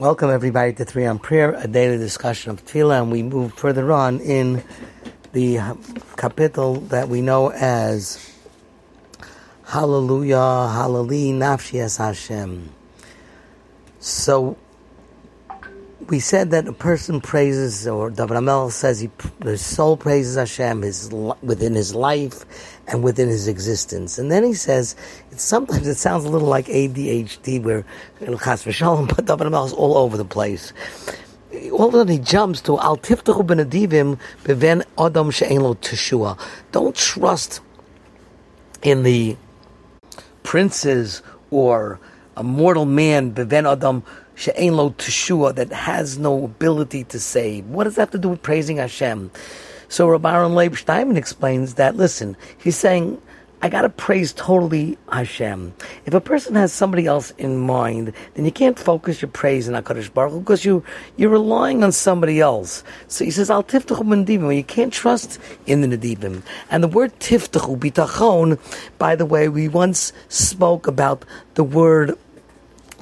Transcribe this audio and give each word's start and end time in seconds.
Welcome 0.00 0.30
everybody 0.30 0.72
to 0.72 0.86
Three 0.86 1.04
on 1.04 1.18
Prayer, 1.18 1.52
a 1.52 1.68
daily 1.68 1.98
discussion 1.98 2.52
of 2.52 2.64
Tefillah, 2.64 3.02
and 3.02 3.12
we 3.12 3.22
move 3.22 3.52
further 3.52 3.92
on 3.92 4.18
in 4.20 4.64
the 5.32 5.56
kapitel 6.16 6.88
that 6.88 7.10
we 7.10 7.20
know 7.20 7.50
as 7.50 8.34
Hallelujah, 9.66 10.38
Hallelujah, 10.72 11.34
Nafshi 11.34 11.82
Es 11.82 11.98
Hashem. 11.98 12.70
So 13.98 14.56
we 16.08 16.18
said 16.18 16.50
that 16.50 16.66
a 16.66 16.72
person 16.72 17.20
praises, 17.20 17.86
or 17.86 18.10
David 18.10 18.36
Amel 18.36 18.70
says 18.70 19.00
he, 19.00 19.10
his 19.42 19.64
soul 19.64 19.96
praises 19.96 20.36
Hashem 20.36 20.82
his, 20.82 21.10
within 21.42 21.74
his 21.74 21.94
life 21.94 22.44
and 22.88 23.02
within 23.02 23.28
his 23.28 23.46
existence. 23.46 24.18
And 24.18 24.30
then 24.30 24.42
he 24.44 24.54
says, 24.54 24.96
sometimes 25.36 25.86
it 25.86 25.96
sounds 25.96 26.24
a 26.24 26.28
little 26.28 26.48
like 26.48 26.66
ADHD, 26.66 27.62
where 27.62 27.84
Chas 28.18 28.64
v'shalom, 28.64 29.08
but 29.16 29.26
David 29.26 29.46
Amel 29.46 29.66
is 29.66 29.72
all 29.72 29.96
over 29.98 30.16
the 30.16 30.24
place. 30.24 30.72
All 31.72 31.88
of 31.88 31.94
a 31.94 31.98
sudden 31.98 32.12
he 32.12 32.18
jumps 32.18 32.60
to 32.62 32.78
Al 32.78 32.96
tiftachu 32.96 33.44
benedivim 33.44 34.18
beven 34.44 34.84
adam 34.98 35.30
she'en 35.30 35.60
lo 35.60 35.74
teshua. 35.74 36.38
Don't 36.70 36.94
trust 36.94 37.60
in 38.82 39.02
the 39.02 39.36
princes 40.44 41.22
or 41.50 41.98
a 42.36 42.44
mortal 42.44 42.86
man 42.86 43.34
beven 43.34 43.70
adam 43.70 44.04
she'ein 44.40 44.76
lo 44.76 44.90
teshua, 44.90 45.54
that 45.54 45.70
has 45.70 46.18
no 46.18 46.44
ability 46.44 47.04
to 47.04 47.20
save. 47.20 47.66
What 47.66 47.84
does 47.84 47.96
that 47.96 48.02
have 48.02 48.10
to 48.12 48.18
do 48.18 48.30
with 48.30 48.42
praising 48.42 48.78
Hashem? 48.78 49.30
So 49.88 50.08
Rabbi 50.08 50.32
Aaron 50.32 50.54
Leib 50.54 50.76
Steinman 50.76 51.16
explains 51.16 51.74
that, 51.74 51.96
listen, 51.96 52.36
he's 52.56 52.76
saying, 52.76 53.20
I 53.62 53.68
gotta 53.68 53.90
praise 53.90 54.32
totally 54.32 54.96
Hashem. 55.12 55.74
If 56.06 56.14
a 56.14 56.20
person 56.20 56.54
has 56.54 56.72
somebody 56.72 57.06
else 57.06 57.32
in 57.32 57.58
mind, 57.58 58.14
then 58.32 58.46
you 58.46 58.52
can't 58.52 58.78
focus 58.78 59.20
your 59.20 59.30
praise 59.30 59.68
in 59.68 59.74
HaKadosh 59.74 60.14
Baruch 60.14 60.32
Hu 60.32 60.38
because 60.38 60.64
you, 60.64 60.82
you're 61.18 61.28
relying 61.28 61.84
on 61.84 61.92
somebody 61.92 62.40
else. 62.40 62.82
So 63.08 63.22
he 63.22 63.30
says, 63.30 63.50
Al 63.50 63.62
tiftachu 63.62 64.24
nedivim. 64.24 64.56
You 64.56 64.64
can't 64.64 64.94
trust 64.94 65.38
in 65.66 65.82
the 65.82 65.94
nedivim. 65.94 66.42
And 66.70 66.82
the 66.82 66.88
word 66.88 67.12
tiftachu, 67.20 67.78
bitachon, 67.78 68.58
by 68.96 69.14
the 69.14 69.26
way, 69.26 69.50
we 69.50 69.68
once 69.68 70.14
spoke 70.30 70.86
about 70.86 71.26
the 71.52 71.64
word 71.64 72.16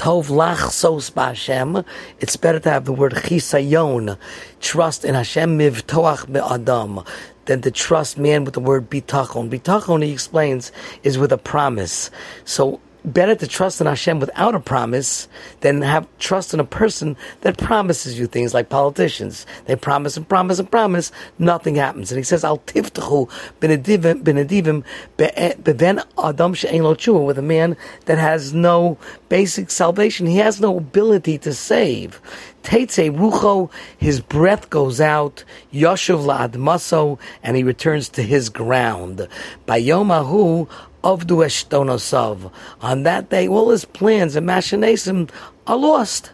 Tov 0.00 0.28
lach 0.28 0.70
sos 0.70 1.10
b'Hashem. 1.10 1.84
It's 2.20 2.34
better 2.34 2.58
to 2.58 2.70
have 2.70 2.86
the 2.86 2.92
word 2.94 3.12
chisayon, 3.12 4.16
trust 4.58 5.04
in 5.04 5.14
Hashem 5.14 5.58
mivtoach 5.58 6.32
be'adam, 6.32 7.06
than 7.44 7.60
to 7.60 7.70
trust 7.70 8.16
man 8.16 8.44
with 8.44 8.54
the 8.54 8.60
word 8.60 8.88
bitachon. 8.88 9.50
Bitachon, 9.50 10.02
he 10.02 10.10
explains, 10.10 10.72
is 11.02 11.18
with 11.18 11.32
a 11.32 11.36
promise. 11.36 12.10
So 12.46 12.80
better 13.04 13.34
to 13.34 13.46
trust 13.46 13.80
in 13.80 13.86
Hashem 13.86 14.20
without 14.20 14.54
a 14.54 14.60
promise 14.60 15.28
than 15.60 15.82
have 15.82 16.06
trust 16.18 16.54
in 16.54 16.60
a 16.60 16.64
person 16.64 17.16
that 17.42 17.58
promises 17.58 18.18
you 18.18 18.26
things 18.26 18.54
like 18.54 18.68
politicians. 18.68 19.46
They 19.66 19.76
promise 19.76 20.16
and 20.16 20.28
promise 20.28 20.58
and 20.58 20.70
promise, 20.70 21.12
nothing 21.38 21.76
happens. 21.76 22.10
And 22.10 22.18
he 22.18 22.24
says, 22.24 22.44
Al 22.44 22.58
tiftachu 22.58 23.30
benedivim 23.60 24.84
eh, 25.18 25.54
beven 25.54 26.04
adam 26.22 26.54
she'en 26.54 26.82
lo 26.82 26.94
with 27.24 27.38
a 27.38 27.42
man 27.42 27.76
that 28.06 28.18
has 28.18 28.52
no 28.52 28.98
basic 29.28 29.70
salvation. 29.70 30.26
He 30.26 30.38
has 30.38 30.60
no 30.60 30.78
ability 30.78 31.38
to 31.38 31.54
save. 31.54 32.20
Teitze 32.62 33.10
rucho, 33.16 33.70
his 33.96 34.20
breath 34.20 34.68
goes 34.68 35.00
out. 35.00 35.44
Yoshuv 35.72 36.24
la'admaso, 36.26 37.18
and 37.42 37.56
he 37.56 37.62
returns 37.62 38.08
to 38.10 38.22
his 38.22 38.50
ground. 38.50 39.26
Bayomahu 39.66 40.68
Avdu 41.02 41.44
Eshtonosav. 41.44 42.52
On 42.82 43.02
that 43.04 43.30
day, 43.30 43.48
all 43.48 43.70
his 43.70 43.84
plans 43.84 44.36
and 44.36 44.46
machinations 44.46 45.30
are 45.66 45.76
lost. 45.76 46.32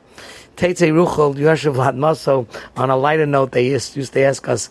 Teitze 0.56 0.91
Ruchel 0.91 1.34
Yoshev 1.34 1.75
Ladmaso. 1.75 2.47
On 2.77 2.91
a 2.91 2.97
lighter 2.97 3.27
note, 3.27 3.53
they 3.53 3.67
used, 3.67 3.94
to 3.94 4.20
ask 4.22 4.48
us, 4.48 4.69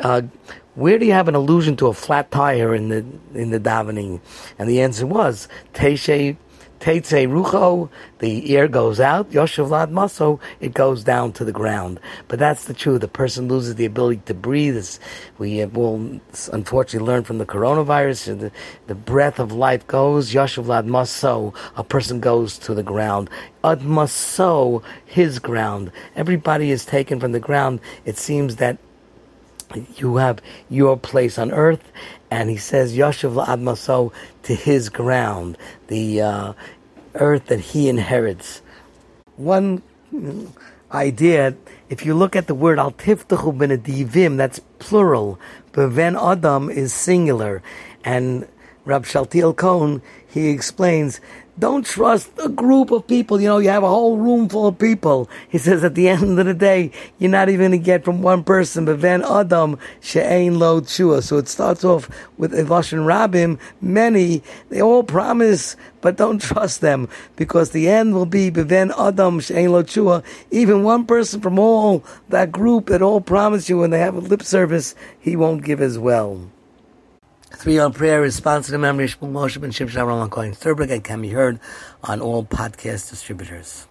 uh, 0.00 0.22
where 0.74 0.98
do 0.98 1.04
you 1.06 1.12
have 1.12 1.28
an 1.28 1.34
allusion 1.34 1.76
to 1.76 1.86
a 1.88 1.92
flat 1.92 2.30
tire 2.30 2.74
in 2.74 2.88
the 2.88 3.04
in 3.34 3.50
the 3.50 3.60
davening? 3.60 4.20
And 4.58 4.68
the 4.68 4.80
answer 4.80 5.06
was 5.06 5.46
Teishe 5.74 6.36
Teitze 6.80 7.28
Rucho, 7.28 7.88
the 8.18 8.56
air 8.56 8.66
goes 8.66 8.98
out. 8.98 9.30
Yoshev 9.30 9.70
Lad 9.70 9.92
Maso, 9.92 10.40
it 10.58 10.74
goes 10.74 11.04
down 11.04 11.32
to 11.34 11.44
the 11.44 11.52
ground. 11.52 12.00
But 12.26 12.40
that's 12.40 12.64
the 12.64 12.74
truth. 12.74 13.02
The 13.02 13.08
person 13.08 13.46
loses 13.46 13.76
the 13.76 13.84
ability 13.84 14.22
to 14.26 14.34
breathe. 14.34 14.84
We 15.38 15.64
will 15.66 16.20
unfortunately 16.52 17.06
learn 17.06 17.22
from 17.22 17.38
the 17.38 17.46
coronavirus. 17.46 18.40
The, 18.40 18.52
the 18.88 18.96
breath 18.96 19.38
of 19.38 19.52
life 19.52 19.86
goes. 19.86 20.32
Yoshev 20.32 20.66
Lad 20.66 20.86
Maso, 20.86 21.54
a 21.76 21.84
person 21.84 22.18
goes 22.18 22.58
to 22.58 22.74
the 22.74 22.82
ground. 22.82 23.30
Ad 23.62 23.82
Maso, 23.82 24.82
his 25.06 25.38
ground. 25.38 25.92
Everybody 26.16 26.72
is 26.72 26.84
taken 26.84 27.20
from 27.20 27.30
the 27.30 27.38
ground. 27.38 27.78
It 28.04 28.18
seems 28.18 28.56
that 28.56 28.78
you 29.96 30.16
have 30.16 30.40
your 30.68 30.96
place 30.96 31.38
on 31.38 31.52
earth, 31.52 31.92
and 32.30 32.50
he 32.50 32.56
says 32.56 32.96
Yashav 32.96 33.44
Admaso 33.46 34.12
to 34.44 34.54
his 34.54 34.88
ground, 34.88 35.58
the 35.88 36.20
uh, 36.20 36.52
earth 37.14 37.46
that 37.46 37.60
he 37.60 37.88
inherits. 37.88 38.62
One 39.36 39.82
idea, 40.90 41.54
if 41.88 42.04
you 42.04 42.14
look 42.14 42.36
at 42.36 42.46
the 42.46 42.54
word 42.54 42.78
Al 42.78 42.92
Tiftachu 42.92 43.56
Benedivim, 43.56 44.36
that's 44.36 44.60
plural, 44.78 45.38
but 45.72 45.90
Beven 45.90 46.16
Adam 46.16 46.70
is 46.70 46.92
singular, 46.92 47.62
and 48.04 48.46
Rab 48.84 49.04
Shaltiel 49.04 49.56
Cohen 49.56 50.02
he 50.32 50.48
explains 50.48 51.20
don't 51.58 51.84
trust 51.84 52.30
a 52.42 52.48
group 52.48 52.90
of 52.90 53.06
people. 53.06 53.40
You 53.40 53.48
know, 53.48 53.58
you 53.58 53.68
have 53.68 53.82
a 53.82 53.88
whole 53.88 54.16
room 54.16 54.48
full 54.48 54.66
of 54.68 54.78
people. 54.78 55.28
He 55.48 55.58
says 55.58 55.84
at 55.84 55.94
the 55.94 56.08
end 56.08 56.38
of 56.38 56.46
the 56.46 56.54
day, 56.54 56.90
you're 57.18 57.30
not 57.30 57.48
even 57.48 57.70
going 57.70 57.80
to 57.80 57.84
get 57.84 58.04
from 58.04 58.22
one 58.22 58.42
person. 58.42 58.84
But 58.84 59.02
then 59.02 59.22
Adam 59.22 59.78
she'ain 60.00 60.58
lo 60.58 60.80
chua. 60.80 61.22
So 61.22 61.36
it 61.36 61.48
starts 61.48 61.84
off 61.84 62.08
with 62.38 62.52
Evashin 62.52 63.04
Rabim. 63.04 63.58
Many 63.80 64.42
they 64.70 64.80
all 64.80 65.02
promise, 65.02 65.76
but 66.00 66.16
don't 66.16 66.40
trust 66.40 66.80
them 66.80 67.08
because 67.36 67.70
the 67.70 67.88
end 67.88 68.14
will 68.14 68.26
be 68.26 68.50
Beven 68.50 68.92
Adam 68.98 69.38
she'ain 69.40 69.72
lo 69.72 69.82
chua. 69.82 70.24
Even 70.50 70.82
one 70.82 71.04
person 71.04 71.40
from 71.40 71.58
all 71.58 72.02
that 72.30 72.50
group 72.50 72.86
that 72.86 73.02
all 73.02 73.20
promise 73.20 73.68
you 73.68 73.82
and 73.82 73.92
they 73.92 74.00
have 74.00 74.16
a 74.16 74.20
lip 74.20 74.42
service, 74.42 74.94
he 75.20 75.36
won't 75.36 75.64
give 75.64 75.82
as 75.82 75.98
well. 75.98 76.40
Three 77.54 77.78
on 77.78 77.92
prayer 77.92 78.24
is 78.24 78.34
sponsored 78.34 78.74
in 78.74 78.80
memory 78.80 79.04
of 79.04 79.20
Moshe 79.20 79.60
ben 79.60 79.70
Shimshon 79.70 79.96
Aaron 79.96 80.28
Cohen 80.30 80.52
Thurberg 80.52 80.90
and 80.90 81.04
can 81.04 81.22
be 81.22 81.28
heard 81.28 81.60
on 82.02 82.20
all 82.20 82.44
podcast 82.44 83.10
distributors. 83.10 83.80